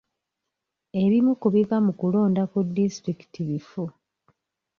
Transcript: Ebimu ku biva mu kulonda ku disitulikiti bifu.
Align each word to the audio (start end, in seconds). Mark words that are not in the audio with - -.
Ebimu 1.03 1.31
ku 1.41 1.47
biva 1.53 1.77
mu 1.85 1.91
kulonda 1.99 2.43
ku 2.51 2.57
disitulikiti 2.75 3.39
bifu. 3.49 3.83